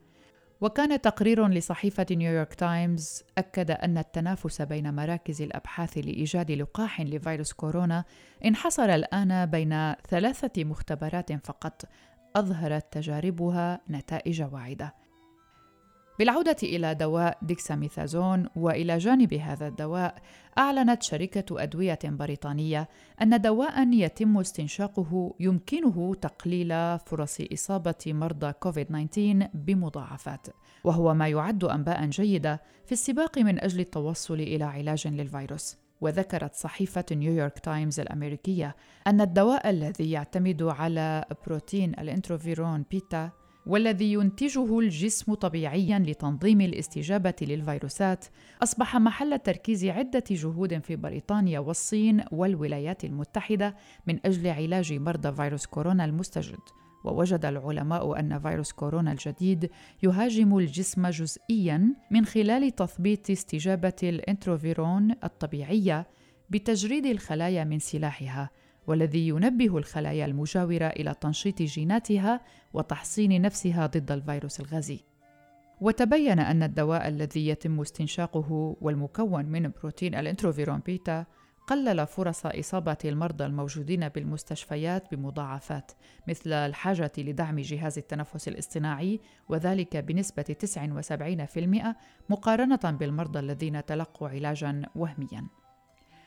وكان 0.61 1.01
تقرير 1.01 1.47
لصحيفة 1.47 2.05
نيويورك 2.11 2.53
تايمز 2.53 3.23
أكد 3.37 3.71
أن 3.71 3.97
التنافس 3.97 4.61
بين 4.61 4.95
مراكز 4.95 5.41
الأبحاث 5.41 5.97
لإيجاد 5.97 6.51
لقاح 6.51 7.01
لفيروس 7.01 7.53
كورونا 7.53 8.03
انحصر 8.45 8.83
الآن 8.83 9.45
بين 9.45 9.93
ثلاثة 10.09 10.63
مختبرات 10.63 11.45
فقط 11.45 11.85
أظهرت 12.35 12.93
تجاربها 12.93 13.81
نتائج 13.89 14.41
واعدة. 14.41 15.04
بالعودة 16.19 16.55
إلى 16.63 16.95
دواء 16.95 17.37
ديكساميثازون 17.41 18.47
وإلى 18.55 18.97
جانب 18.97 19.33
هذا 19.33 19.67
الدواء 19.67 20.15
أعلنت 20.57 21.03
شركة 21.03 21.63
أدوية 21.63 21.99
بريطانية 22.03 22.89
أن 23.21 23.41
دواء 23.41 23.93
يتم 23.93 24.37
استنشاقه 24.37 25.35
يمكنه 25.39 26.15
تقليل 26.21 26.99
فرص 26.99 27.37
إصابة 27.53 27.95
مرضى 28.07 28.53
كوفيد-19 28.53 29.47
بمضاعفات 29.53 30.47
وهو 30.83 31.13
ما 31.13 31.27
يعد 31.27 31.63
أنباء 31.63 32.05
جيدة 32.05 32.61
في 32.85 32.91
السباق 32.91 33.37
من 33.37 33.63
أجل 33.63 33.79
التوصل 33.79 34.33
إلى 34.33 34.63
علاج 34.63 35.07
للفيروس. 35.07 35.77
وذكرت 36.01 36.55
صحيفة 36.55 37.05
نيويورك 37.11 37.59
تايمز 37.59 37.99
الأمريكية 37.99 38.75
أن 39.07 39.21
الدواء 39.21 39.69
الذي 39.69 40.11
يعتمد 40.11 40.63
على 40.63 41.25
بروتين 41.47 41.89
الإنترفيرون 41.99 42.85
بيتا 42.91 43.29
والذي 43.65 44.13
ينتجه 44.13 44.79
الجسم 44.79 45.33
طبيعيا 45.33 45.99
لتنظيم 45.99 46.61
الاستجابة 46.61 47.33
للفيروسات 47.41 48.25
أصبح 48.63 48.95
محل 48.95 49.39
تركيز 49.39 49.85
عدة 49.85 50.23
جهود 50.31 50.79
في 50.83 50.95
بريطانيا 50.95 51.59
والصين 51.59 52.23
والولايات 52.31 53.05
المتحدة 53.05 53.75
من 54.07 54.19
أجل 54.25 54.47
علاج 54.47 54.93
مرضى 54.93 55.31
فيروس 55.31 55.65
كورونا 55.65 56.05
المستجد. 56.05 56.59
ووجد 57.05 57.45
العلماء 57.45 58.19
أن 58.19 58.39
فيروس 58.39 58.71
كورونا 58.71 59.11
الجديد 59.11 59.69
يهاجم 60.03 60.57
الجسم 60.57 61.07
جزئيا 61.07 61.95
من 62.11 62.25
خلال 62.25 62.75
تثبيط 62.75 63.29
استجابة 63.29 63.93
الإنتروفيرون 64.03 65.11
الطبيعية 65.23 66.07
بتجريد 66.49 67.05
الخلايا 67.05 67.63
من 67.63 67.79
سلاحها 67.79 68.49
والذي 68.87 69.27
ينبه 69.27 69.77
الخلايا 69.77 70.25
المجاورة 70.25 70.85
إلى 70.85 71.15
تنشيط 71.21 71.61
جيناتها 71.61 72.41
وتحصين 72.73 73.41
نفسها 73.41 73.85
ضد 73.85 74.11
الفيروس 74.11 74.59
الغازي 74.59 74.99
وتبين 75.81 76.39
أن 76.39 76.63
الدواء 76.63 77.07
الذي 77.07 77.47
يتم 77.47 77.81
استنشاقه 77.81 78.77
والمكون 78.81 79.45
من 79.45 79.71
بروتين 79.81 80.15
الإنترفيرون 80.15 80.79
بيتا 80.79 81.25
قلل 81.67 82.07
فرص 82.07 82.45
إصابة 82.45 82.97
المرضى 83.05 83.45
الموجودين 83.45 84.09
بالمستشفيات 84.09 85.15
بمضاعفات 85.15 85.91
مثل 86.27 86.53
الحاجة 86.53 87.11
لدعم 87.17 87.59
جهاز 87.59 87.97
التنفس 87.97 88.47
الاصطناعي 88.47 89.19
وذلك 89.49 89.97
بنسبة 89.97 90.55
79% 92.25 92.29
مقارنة 92.29 92.97
بالمرضى 92.99 93.39
الذين 93.39 93.85
تلقوا 93.85 94.29
علاجا 94.29 94.81
وهميا. 94.95 95.47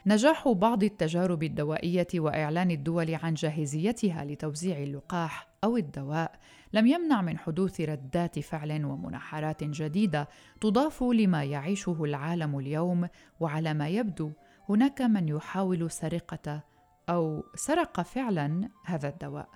نجاح 0.08 0.48
بعض 0.48 0.84
التجارب 0.84 1.42
الدوائية 1.42 2.06
وإعلان 2.14 2.70
الدول 2.70 3.14
عن 3.14 3.34
جاهزيتها 3.34 4.24
لتوزيع 4.24 4.78
اللقاح 4.78 5.48
أو 5.64 5.76
الدواء 5.76 6.38
لم 6.72 6.86
يمنع 6.86 7.22
من 7.22 7.38
حدوث 7.38 7.80
ردات 7.80 8.38
فعل 8.38 8.84
ومنحرات 8.84 9.64
جديدة 9.64 10.28
تضاف 10.60 11.02
لما 11.02 11.44
يعيشه 11.44 12.04
العالم 12.04 12.58
اليوم 12.58 13.08
وعلى 13.40 13.74
ما 13.74 13.88
يبدو 13.88 14.30
هناك 14.68 15.02
من 15.02 15.28
يحاول 15.28 15.90
سرقة 15.90 16.62
أو 17.08 17.44
سرق 17.54 18.00
فعلا 18.00 18.68
هذا 18.84 19.08
الدواء. 19.08 19.48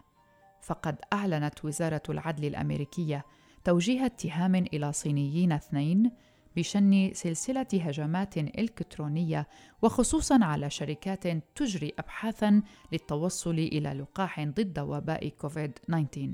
فقد 0.62 0.96
أعلنت 1.12 1.64
وزارة 1.64 2.02
العدل 2.08 2.44
الأمريكية 2.44 3.24
توجيه 3.64 4.06
اتهام 4.06 4.54
إلى 4.54 4.92
صينيين 4.92 5.52
اثنين 5.52 6.10
بشن 6.56 7.10
سلسلة 7.14 7.66
هجمات 7.72 8.38
إلكترونية 8.38 9.48
وخصوصا 9.82 10.44
على 10.44 10.70
شركات 10.70 11.26
تجري 11.54 11.92
ابحاثا 11.98 12.62
للتوصل 12.92 13.58
إلى 13.58 13.88
لقاح 13.92 14.40
ضد 14.40 14.78
وباء 14.78 15.28
كوفيد 15.28 15.72
19 15.72 16.30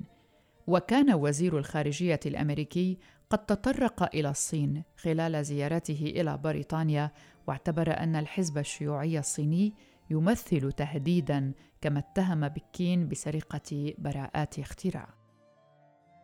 وكان 0.66 1.14
وزير 1.14 1.58
الخارجية 1.58 2.20
الأمريكي 2.26 2.98
قد 3.30 3.46
تطرق 3.46 4.14
إلى 4.14 4.30
الصين 4.30 4.82
خلال 4.96 5.44
زيارته 5.44 6.12
إلى 6.16 6.38
بريطانيا 6.38 7.10
واعتبر 7.46 7.98
أن 8.00 8.16
الحزب 8.16 8.58
الشيوعي 8.58 9.18
الصيني 9.18 9.74
يمثل 10.10 10.72
تهديدا 10.72 11.52
كما 11.80 11.98
اتهم 11.98 12.48
بكين 12.48 13.08
بسرقة 13.08 13.94
براءات 13.98 14.58
اختراع. 14.58 15.08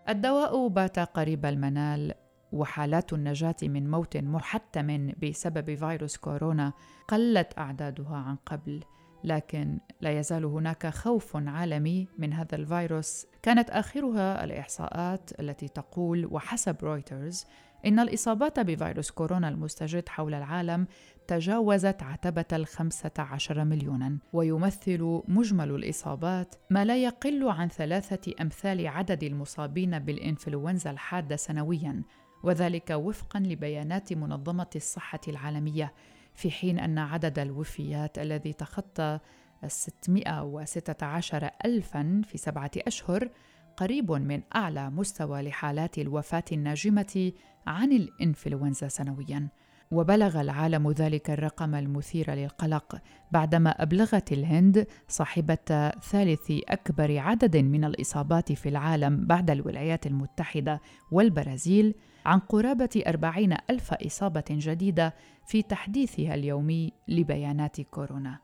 الدواء 0.08 0.68
بات 0.68 0.98
قريب 0.98 1.46
المنال 1.46 2.14
وحالات 2.54 3.12
النجاة 3.12 3.56
من 3.62 3.90
موت 3.90 4.16
محتم 4.16 5.12
بسبب 5.22 5.74
فيروس 5.74 6.16
كورونا 6.16 6.72
قلت 7.08 7.58
أعدادها 7.58 8.16
عن 8.16 8.36
قبل 8.46 8.80
لكن 9.24 9.78
لا 10.00 10.18
يزال 10.18 10.44
هناك 10.44 10.86
خوف 10.86 11.36
عالمي 11.36 12.08
من 12.18 12.32
هذا 12.32 12.56
الفيروس. 12.56 13.26
كانت 13.42 13.70
آخرها 13.70 14.44
الإحصاءات 14.44 15.40
التي 15.40 15.68
تقول 15.68 16.26
وحسب 16.26 16.76
رويترز 16.82 17.44
إن 17.86 18.00
الإصابات 18.00 18.60
بفيروس 18.60 19.10
كورونا 19.10 19.48
المستجد 19.48 20.08
حول 20.08 20.34
العالم 20.34 20.86
تجاوزت 21.26 22.02
عتبة 22.02 22.44
الخمسة 22.52 23.10
عشر 23.18 23.64
مليونا 23.64 24.18
ويمثل 24.32 25.22
مجمل 25.28 25.70
الإصابات 25.70 26.54
ما 26.70 26.84
لا 26.84 26.96
يقل 27.02 27.48
عن 27.48 27.68
ثلاثة 27.68 28.32
أمثال 28.40 28.86
عدد 28.86 29.22
المصابين 29.22 29.98
بالإنفلونزا 29.98 30.90
الحادة 30.90 31.36
سنويا. 31.36 32.02
وذلك 32.44 32.90
وفقا 32.90 33.40
لبيانات 33.40 34.12
منظمة 34.12 34.70
الصحة 34.76 35.20
العالمية 35.28 35.92
في 36.34 36.50
حين 36.50 36.78
أن 36.78 36.98
عدد 36.98 37.38
الوفيات 37.38 38.18
الذي 38.18 38.52
تخطى 38.52 39.18
616 39.66 41.50
ألفا 41.64 42.22
في 42.28 42.38
سبعة 42.38 42.70
أشهر 42.78 43.28
قريب 43.76 44.12
من 44.12 44.42
أعلى 44.56 44.90
مستوى 44.90 45.42
لحالات 45.42 45.98
الوفاة 45.98 46.44
الناجمة 46.52 47.32
عن 47.66 47.92
الإنفلونزا 47.92 48.88
سنوياً. 48.88 49.48
وبلغ 49.90 50.40
العالم 50.40 50.90
ذلك 50.90 51.30
الرقم 51.30 51.74
المثير 51.74 52.34
للقلق 52.34 53.00
بعدما 53.32 53.70
أبلغت 53.70 54.32
الهند 54.32 54.86
صاحبة 55.08 55.90
ثالث 56.02 56.52
أكبر 56.68 57.18
عدد 57.18 57.56
من 57.56 57.84
الإصابات 57.84 58.52
في 58.52 58.68
العالم 58.68 59.26
بعد 59.26 59.50
الولايات 59.50 60.06
المتحدة 60.06 60.80
والبرازيل 61.10 61.94
عن 62.24 62.38
قرابة 62.38 63.02
أربعين 63.06 63.56
ألف 63.70 63.92
إصابة 63.92 64.44
جديدة 64.50 65.14
في 65.46 65.62
تحديثها 65.62 66.34
اليومي 66.34 66.92
لبيانات 67.08 67.80
كورونا. 67.80 68.38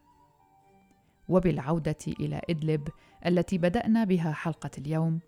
وبالعودة 1.29 1.97
إلى 2.21 2.41
إدلب 2.51 2.89
التي 3.27 3.59
بدأنا 3.59 4.05
بها 4.05 4.33
حلقة 4.33 4.71
اليوم 4.79 5.21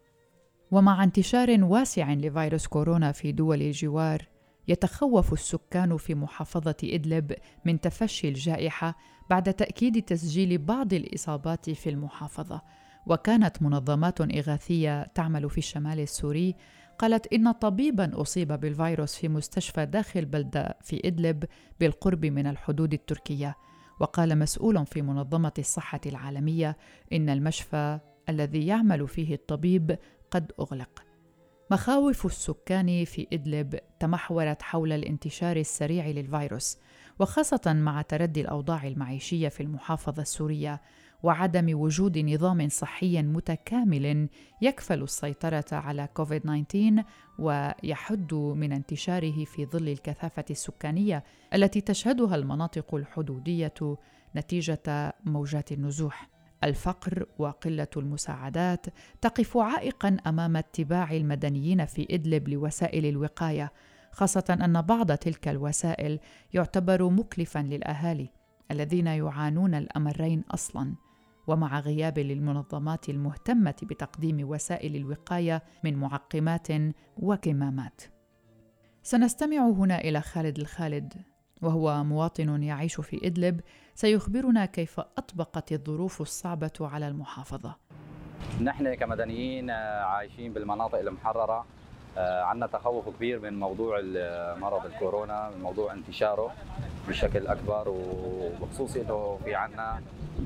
ومع 0.70 1.04
انتشار 1.04 1.64
واسع 1.64 2.12
لفيروس 2.12 2.66
كورونا 2.66 3.12
في 3.12 3.32
دول 3.32 3.62
الجوار 3.62 4.28
يتخوف 4.68 5.32
السكان 5.32 5.96
في 5.96 6.14
محافظة 6.14 6.76
إدلب 6.84 7.34
من 7.64 7.80
تفشي 7.80 8.28
الجائحة 8.28 8.96
بعد 9.30 9.54
تأكيد 9.54 10.02
تسجيل 10.02 10.58
بعض 10.58 10.94
الإصابات 10.94 11.70
في 11.70 11.90
المحافظة، 11.90 12.62
وكانت 13.06 13.62
منظمات 13.62 14.20
إغاثية 14.20 15.02
تعمل 15.02 15.50
في 15.50 15.58
الشمال 15.58 16.00
السوري 16.00 16.54
قالت 16.98 17.32
إن 17.32 17.52
طبيبا 17.52 18.20
أصيب 18.20 18.52
بالفيروس 18.52 19.14
في 19.14 19.28
مستشفى 19.28 19.86
داخل 19.86 20.24
بلدة 20.24 20.78
في 20.82 21.00
إدلب 21.04 21.44
بالقرب 21.80 22.26
من 22.26 22.46
الحدود 22.46 22.92
التركية، 22.92 23.56
وقال 24.00 24.38
مسؤول 24.38 24.86
في 24.86 25.02
منظمة 25.02 25.52
الصحة 25.58 26.00
العالمية 26.06 26.76
إن 27.12 27.30
المشفى 27.30 27.98
الذي 28.28 28.66
يعمل 28.66 29.08
فيه 29.08 29.34
الطبيب 29.34 29.98
قد 30.30 30.52
أغلق. 30.60 31.02
مخاوف 31.70 32.26
السكان 32.26 33.04
في 33.04 33.26
إدلب 33.32 33.78
تمحورت 34.00 34.62
حول 34.62 34.92
الانتشار 34.92 35.56
السريع 35.56 36.06
للفيروس 36.06 36.78
وخاصة 37.18 37.72
مع 37.72 38.02
تردي 38.02 38.40
الأوضاع 38.40 38.86
المعيشية 38.86 39.48
في 39.48 39.62
المحافظة 39.62 40.22
السورية 40.22 40.80
وعدم 41.22 41.80
وجود 41.80 42.18
نظام 42.18 42.68
صحي 42.68 43.22
متكامل 43.22 44.28
يكفل 44.62 45.02
السيطرة 45.02 45.64
على 45.72 46.08
كوفيد 46.14 46.40
19 46.42 47.04
ويحد 47.38 48.34
من 48.34 48.72
انتشاره 48.72 49.44
في 49.44 49.66
ظل 49.66 49.88
الكثافة 49.88 50.44
السكانية 50.50 51.24
التي 51.54 51.80
تشهدها 51.80 52.36
المناطق 52.36 52.94
الحدودية 52.94 53.96
نتيجة 54.36 55.14
موجات 55.24 55.72
النزوح. 55.72 56.28
الفقر 56.64 57.26
وقلة 57.38 57.88
المساعدات 57.96 58.86
تقف 59.20 59.56
عائقا 59.56 60.16
أمام 60.26 60.56
اتباع 60.56 61.12
المدنيين 61.12 61.84
في 61.86 62.06
إدلب 62.10 62.48
لوسائل 62.48 63.06
الوقاية 63.06 63.72
خاصة 64.12 64.58
أن 64.64 64.82
بعض 64.82 65.12
تلك 65.12 65.48
الوسائل 65.48 66.18
يعتبر 66.54 67.08
مكلفا 67.08 67.58
للأهالي 67.58 68.28
الذين 68.70 69.06
يعانون 69.06 69.74
الأمرين 69.74 70.44
أصلا 70.50 70.94
ومع 71.46 71.80
غياب 71.80 72.18
للمنظمات 72.18 73.08
المهتمة 73.08 73.74
بتقديم 73.82 74.48
وسائل 74.50 74.96
الوقاية 74.96 75.62
من 75.84 75.96
معقمات 75.96 76.68
وكمامات. 77.16 78.02
سنستمع 79.02 79.68
هنا 79.68 80.00
إلى 80.00 80.20
خالد 80.20 80.58
الخالد 80.58 81.12
وهو 81.62 82.04
مواطن 82.04 82.62
يعيش 82.62 83.00
في 83.00 83.26
إدلب. 83.26 83.60
سيخبرنا 83.94 84.64
كيف 84.64 85.00
أطبقت 85.00 85.72
الظروف 85.72 86.20
الصعبة 86.20 86.72
على 86.80 87.08
المحافظة. 87.08 87.76
نحن 88.62 88.94
كمدنيين 88.94 89.70
عايشين 89.70 90.52
بالمناطق 90.52 90.98
المحررة. 90.98 91.58
آه، 91.58 91.81
عندنا 92.16 92.66
تخوف 92.66 93.08
كبير 93.08 93.40
من 93.40 93.60
موضوع 93.60 94.00
مرض 94.60 94.86
الكورونا 94.86 95.50
من 95.56 95.62
موضوع 95.62 95.92
انتشاره 95.92 96.52
بشكل 97.08 97.46
أكبر 97.46 97.88
وبخصوص 97.88 98.96
إنه 98.96 99.38
في 99.44 99.54
عندنا 99.54 100.02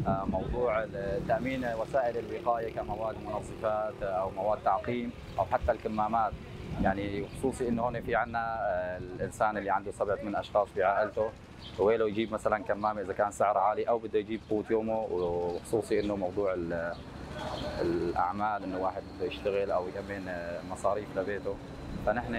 آه، 0.07 0.25
موضوع 0.25 0.87
تأمين 1.29 1.65
وسائل 1.81 2.17
الوقاية 2.19 2.75
كمواد 2.75 3.17
منظفات 3.27 4.03
أو 4.03 4.31
مواد 4.31 4.59
تعقيم 4.65 5.11
أو 5.39 5.45
حتى 5.45 5.73
الكمامات. 5.73 6.33
يعني 6.83 7.25
خصوصي 7.29 7.69
إنه 7.69 7.83
هون 7.83 8.01
في 8.01 8.15
عندنا 8.15 8.59
الإنسان 8.99 9.57
اللي 9.57 9.71
عنده 9.71 9.93
سبعه 9.93 10.19
من 10.23 10.37
أشخاص 10.37 10.69
في 10.69 10.83
عائلته 10.83 11.31
ويله 11.79 12.09
يجيب 12.09 12.33
مثلا 12.33 12.59
كمامة 12.59 13.01
إذا 13.01 13.13
كان 13.13 13.31
سعرها 13.31 13.61
عالي 13.61 13.89
أو 13.89 13.99
بده 13.99 14.19
يجيب 14.19 14.41
قوت 14.51 14.71
يومه 14.71 14.99
وخصوصي 14.99 16.01
إنه 16.01 16.17
موضوع 16.17 16.55
الأعمال 17.81 18.62
إنه 18.64 18.78
واحد 18.78 19.02
بده 19.16 19.26
يشتغل 19.26 19.71
أو 19.71 19.85
يأمن 19.88 20.33
مصاريف 20.71 21.19
لبيته. 21.19 21.57
فنحن 22.07 22.33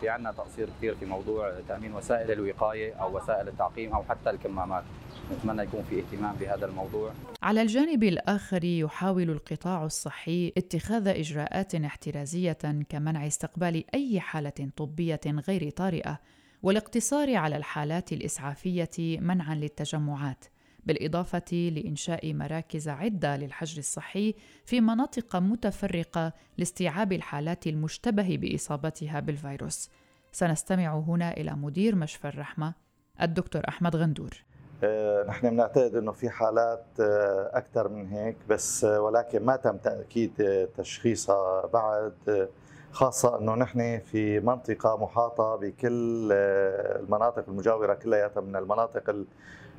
في 0.00 0.08
عندنا 0.08 0.32
تقصير 0.32 0.68
كثير 0.78 0.94
في 0.94 1.06
موضوع 1.06 1.60
تأمين 1.68 1.94
وسائل 1.94 2.30
الوقاية 2.30 2.94
أو 2.94 3.16
وسائل 3.16 3.48
التعقيم 3.48 3.92
أو 3.92 4.02
حتى 4.02 4.30
الكمامات. 4.30 4.84
نتمنى 5.32 5.62
يكون 5.62 5.84
في 5.90 6.00
اهتمام 6.00 6.36
بهذا 6.36 6.66
الموضوع. 6.66 7.12
على 7.42 7.62
الجانب 7.62 8.02
الآخر 8.02 8.64
يحاول 8.64 9.30
القطاع 9.30 9.84
الصحي 9.84 10.52
اتخاذ 10.56 11.08
إجراءات 11.08 11.74
احترازية 11.74 12.58
كمنع 12.88 13.26
استقبال 13.26 13.84
أي 13.94 14.20
حالة 14.20 14.70
طبية 14.76 15.20
غير 15.26 15.70
طارئة 15.70 16.20
والاقتصار 16.62 17.36
على 17.36 17.56
الحالات 17.56 18.12
الإسعافية 18.12 19.20
منعا 19.20 19.54
للتجمعات. 19.54 20.44
بالإضافة 20.86 21.70
لإنشاء 21.70 22.34
مراكز 22.34 22.88
عدة 22.88 23.36
للحجر 23.36 23.78
الصحي 23.78 24.34
في 24.64 24.80
مناطق 24.80 25.36
متفرقة 25.36 26.32
لاستيعاب 26.58 27.12
الحالات 27.12 27.66
المشتبه 27.66 28.36
بإصابتها 28.36 29.20
بالفيروس. 29.20 29.90
سنستمع 30.32 30.98
هنا 30.98 31.30
إلى 31.36 31.52
مدير 31.52 31.94
مشفى 31.94 32.28
الرحمة 32.28 32.74
الدكتور 33.22 33.62
أحمد 33.68 33.96
غندور. 33.96 34.44
آه، 34.84 35.24
نحن 35.28 35.50
بنعتقد 35.50 35.94
إنه 35.94 36.12
في 36.12 36.30
حالات 36.30 36.84
آه، 37.00 37.50
أكثر 37.52 37.88
من 37.88 38.08
هيك 38.08 38.36
بس 38.48 38.84
آه، 38.84 39.00
ولكن 39.00 39.44
ما 39.44 39.56
تم 39.56 39.76
تأكيد 39.76 40.32
تشخيصها 40.78 41.66
بعد 41.66 42.48
خاصة 42.92 43.38
أنه 43.38 43.54
نحن 43.54 43.98
في 43.98 44.40
منطقة 44.40 44.96
محاطة 44.96 45.56
بكل 45.56 46.32
المناطق 46.32 47.44
المجاورة 47.48 47.94
كلياتها 47.94 48.40
من 48.40 48.56
المناطق 48.56 49.10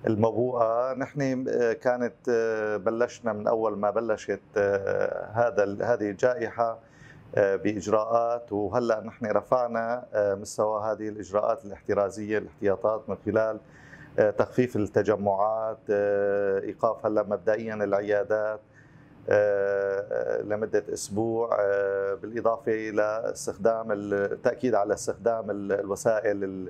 المبوءة. 0.08 0.94
نحن 0.94 1.46
آه، 1.50 1.74
كانت 1.74 2.14
آه، 2.30 2.78
بلشنا 2.78 3.34
من 3.34 3.48
أول 3.48 3.78
ما 3.78 3.90
بلشت 3.90 4.40
آه، 4.58 5.32
هذا 5.34 5.64
هذه 5.64 6.10
الجائحة 6.10 6.80
بإجراءات. 7.36 8.52
وهلأ 8.52 9.02
نحن 9.06 9.26
رفعنا 9.26 10.06
مستوى 10.16 10.84
هذه 10.84 11.10
الإجراءات 11.10 11.66
الاحترازية 11.66 12.38
الاحتياطات 12.38 13.10
من 13.10 13.16
خلال 13.26 13.60
تخفيف 14.38 14.76
التجمعات 14.76 15.90
إيقاف 16.64 17.06
هلأ 17.06 17.24
مبدئيا 17.24 17.74
العيادات 17.74 18.60
لمدة 20.44 20.84
أسبوع 20.94 21.50
بالإضافة 22.16 22.90
إلى 22.90 23.32
استخدام 23.34 23.92
التاكيد 23.92 24.76
على 24.76 24.94
استخدام 24.94 25.52
الوسائل 25.52 26.70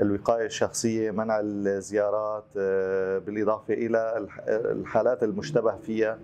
الوقاية 0.00 0.46
الشخصية 0.46 1.10
منع 1.10 1.40
الزيارات 1.42 2.44
آه، 2.56 3.18
بالإضافة 3.18 3.74
إلى 3.74 4.26
الحالات 4.48 5.22
المشتبه 5.22 5.76
فيها 5.76 6.18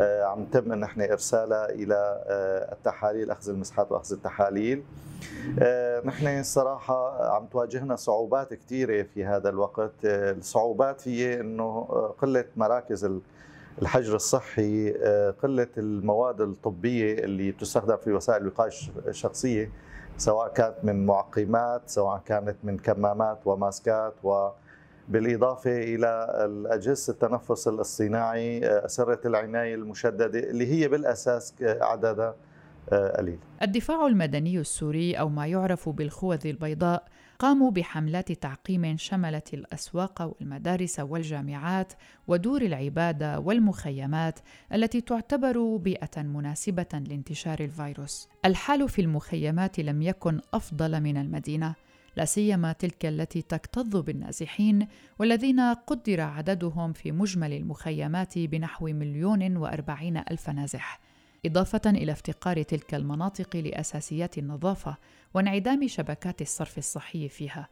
آه، 0.00 0.24
عم 0.24 0.44
تم 0.44 0.72
إن 0.72 0.82
إحنا 0.82 1.12
إرسالها 1.12 1.68
إلى 1.70 2.24
آه، 2.26 2.72
التحاليل 2.72 3.30
أخذ 3.30 3.50
المسحات 3.50 3.92
وأخذ 3.92 4.12
التحاليل. 4.12 4.82
نحن 6.04 6.26
الصراحه 6.26 7.28
عم 7.34 7.46
تواجهنا 7.46 7.96
صعوبات 7.96 8.54
كثيره 8.54 9.06
في 9.14 9.24
هذا 9.24 9.48
الوقت. 9.48 9.92
الصعوبات 10.04 11.08
هي 11.08 11.40
إنه 11.40 11.80
قلة 12.22 12.44
مراكز 12.56 13.04
الحجر 13.82 14.14
الصحي 14.14 14.92
قلة 15.42 15.68
المواد 15.78 16.40
الطبية 16.40 17.14
اللي 17.18 17.52
تستخدم 17.52 17.96
في 17.96 18.12
وسائل 18.12 18.42
الوقاية 18.42 18.70
الشخصية 19.08 19.70
سواء 20.18 20.52
كانت 20.52 20.74
من 20.82 21.06
معقمات 21.06 21.82
سواء 21.86 22.22
كانت 22.26 22.56
من 22.64 22.78
كمامات 22.78 23.38
وماسكات 23.46 24.14
و 24.24 24.48
بالإضافة 25.08 25.70
إلى 25.82 26.26
أجهزة 26.70 27.12
التنفس 27.12 27.68
الصناعي 27.68 28.60
أسرة 28.66 29.20
العناية 29.26 29.74
المشددة 29.74 30.38
اللي 30.38 30.66
هي 30.66 30.88
بالأساس 30.88 31.54
عددها 31.62 32.34
قليل. 32.92 33.38
الدفاع 33.62 34.06
المدني 34.06 34.58
السوري 34.58 35.14
أو 35.14 35.28
ما 35.28 35.46
يعرف 35.46 35.88
بالخوذ 35.88 36.46
البيضاء 36.46 37.04
قاموا 37.38 37.70
بحملات 37.70 38.32
تعقيم 38.32 38.96
شملت 38.96 39.54
الأسواق 39.54 40.22
والمدارس 40.22 41.00
والجامعات 41.00 41.92
ودور 42.28 42.62
العباده 42.62 43.40
والمخيمات 43.40 44.38
التي 44.72 45.00
تعتبر 45.00 45.76
بيئة 45.76 46.22
مناسبة 46.22 47.02
لانتشار 47.08 47.60
الفيروس. 47.60 48.28
الحال 48.44 48.88
في 48.88 49.00
المخيمات 49.00 49.80
لم 49.80 50.02
يكن 50.02 50.40
أفضل 50.54 51.00
من 51.00 51.16
المدينة 51.16 51.74
لا 52.16 52.24
سيما 52.24 52.72
تلك 52.72 53.06
التي 53.06 53.42
تكتظ 53.42 53.96
بالنازحين 53.96 54.86
والذين 55.18 55.60
قدر 55.60 56.20
عددهم 56.20 56.92
في 56.92 57.12
مجمل 57.12 57.52
المخيمات 57.52 58.38
بنحو 58.38 58.86
مليون 58.86 59.56
وأربعين 59.56 60.16
ألف 60.16 60.50
نازح. 60.50 61.00
إضافة 61.46 61.80
إلى 61.86 62.12
افتقار 62.12 62.62
تلك 62.62 62.94
المناطق 62.94 63.56
لأساسيات 63.56 64.38
النظافة 64.38 64.96
وانعدام 65.34 65.88
شبكات 65.88 66.42
الصرف 66.42 66.78
الصحي 66.78 67.28
فيها. 67.28 67.68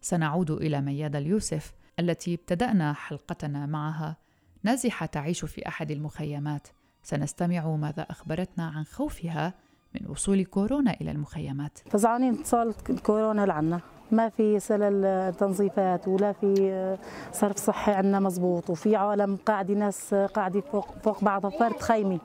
سنعود 0.00 0.50
إلى 0.50 0.80
مياد 0.80 1.16
اليوسف 1.16 1.72
التي 2.00 2.34
ابتدأنا 2.34 2.92
حلقتنا 2.92 3.66
معها 3.66 4.16
نازحة 4.62 5.06
تعيش 5.06 5.44
في 5.44 5.68
أحد 5.68 5.90
المخيمات. 5.90 6.68
سنستمع 7.02 7.76
ماذا 7.76 8.02
أخبرتنا 8.02 8.66
عن 8.66 8.84
خوفها 8.84 9.54
من 9.94 10.10
وصول 10.10 10.44
كورونا 10.44 10.90
إلى 11.00 11.10
المخيمات. 11.10 11.78
فزعانين 11.90 12.34
اتصال 12.34 12.74
الكورونا 12.90 13.46
لعنا 13.46 13.80
ما 14.10 14.28
في 14.28 14.60
سلل 14.60 15.34
تنظيفات 15.34 16.08
ولا 16.08 16.32
في 16.32 16.96
صرف 17.32 17.56
صحي 17.56 17.92
عندنا 17.92 18.20
مزبوط 18.20 18.70
وفي 18.70 18.96
عالم 18.96 19.36
قاعدة 19.36 19.74
ناس 19.74 20.14
قاعدة 20.14 20.60
فوق 20.60 20.98
فوق 21.04 21.24
بعضها 21.24 21.50
فرد 21.50 21.80
خيمي 21.80 22.20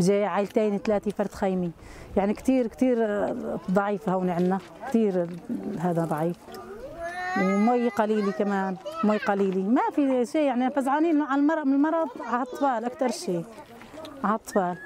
جاي 0.00 0.24
عائلتين 0.24 0.78
ثلاثة 0.78 1.10
فرد 1.10 1.32
خيمي. 1.32 1.72
يعني 2.16 2.34
كثير 2.34 2.66
كثير 2.66 3.26
ضعيف 3.70 4.08
هون 4.08 4.30
عندنا. 4.30 4.58
كثير 4.88 5.26
هذا 5.78 6.04
ضعيف. 6.04 6.36
ومي 7.38 7.88
قليلة 7.88 8.32
كمان. 8.32 8.76
مي 9.04 9.16
قليلة. 9.16 9.62
ما 9.62 9.82
في 9.94 10.26
شيء. 10.26 10.42
يعني 10.42 10.70
فزعانين 10.70 11.22
على 11.22 11.40
المرض 11.40 11.66
من 11.66 11.74
المرض 11.74 12.08
على 12.20 12.42
الأطفال 12.42 12.84
أكثر 12.84 13.10
شيء. 13.10 13.44
على 14.24 14.34
الأطفال. 14.34 14.78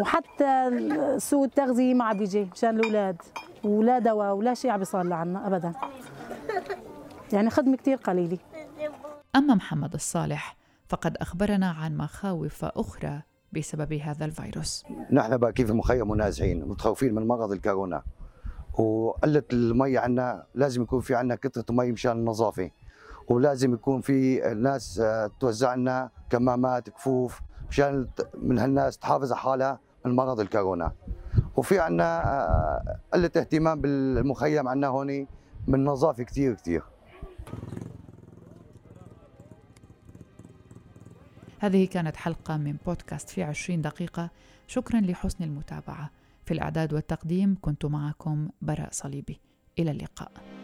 وحتى 0.00 0.70
سوء 1.18 1.44
التغذية 1.44 1.94
ما 1.94 2.04
عم 2.04 2.18
بيجي 2.18 2.48
مشان 2.52 2.80
الأولاد. 2.80 3.22
ولا 3.64 3.98
دواء 3.98 4.34
ولا 4.34 4.54
شيء 4.54 4.70
عم 4.70 4.78
بيصير 4.78 5.02
لعنا 5.02 5.46
ابدا. 5.46 5.72
يعني 7.32 7.50
خدمة 7.50 7.76
كثير 7.76 7.96
قليلة. 7.96 8.38
أما 9.36 9.54
محمد 9.54 9.94
الصالح 9.94 10.56
فقد 10.88 11.16
أخبرنا 11.16 11.70
عن 11.70 11.96
مخاوف 11.96 12.64
أخرى 12.64 13.22
بسبب 13.52 13.92
هذا 13.92 14.24
الفيروس. 14.24 14.84
نحن 15.12 15.36
باقي 15.36 15.64
في 15.64 15.72
مخيم 15.72 16.10
منازعين 16.10 16.64
متخوفين 16.68 17.14
من 17.14 17.26
مرض 17.26 17.52
الكورونا. 17.52 18.02
وقلة 18.78 19.42
المي 19.52 19.98
عندنا 19.98 20.46
لازم 20.54 20.82
يكون 20.82 21.00
في 21.00 21.14
عندنا 21.14 21.34
كثرة 21.34 21.64
مي 21.70 21.92
مشان 21.92 22.12
النظافة 22.12 22.70
ولازم 23.28 23.74
يكون 23.74 24.00
في 24.00 24.52
الناس 24.52 25.00
آه، 25.00 25.30
توزع 25.40 25.74
لنا 25.74 26.10
كمامات 26.30 26.90
كفوف 26.90 27.40
مشان 27.70 28.08
من 28.34 28.58
هالناس 28.58 28.98
تحافظ 28.98 29.32
على 29.32 29.40
حالها 29.40 29.80
من 30.04 30.16
مرض 30.16 30.40
الكورونا. 30.40 30.92
وفي 31.56 31.78
عندنا 31.78 32.24
آه، 32.24 33.00
قلة 33.12 33.30
اهتمام 33.36 33.80
بالمخيم 33.80 34.68
عندنا 34.68 34.86
هون 34.86 35.26
من 35.66 35.84
نظافة 35.84 36.22
كثير 36.22 36.54
كثير 36.54 36.82
هذه 41.60 41.86
كانت 41.86 42.16
حلقة 42.16 42.56
من 42.56 42.76
بودكاست 42.86 43.30
في 43.30 43.42
عشرين 43.42 43.82
دقيقة. 43.82 44.30
شكرا 44.66 45.00
لحسن 45.00 45.44
المتابعة. 45.44 46.10
في 46.44 46.54
الإعداد 46.54 46.92
والتقديم 46.94 47.56
كنت 47.60 47.84
معكم 47.84 48.48
براء 48.62 48.88
صليبي. 48.92 49.40
إلى 49.78 49.90
اللقاء. 49.90 50.57